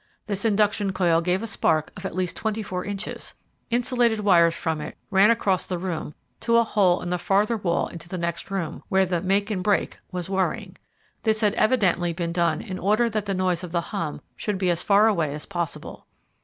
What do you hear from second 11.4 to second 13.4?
had evidently been done in order that the